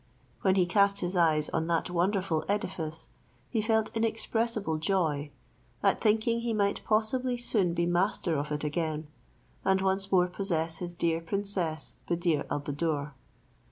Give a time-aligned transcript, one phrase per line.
[0.41, 3.09] When he cast his eyes on that wonderful edifice,
[3.51, 5.29] he felt inexpressible joy
[5.83, 9.09] at thinking he might possibly soon be master of it again,
[9.63, 13.11] and once more possess his dear princess Buddir al Buddoor.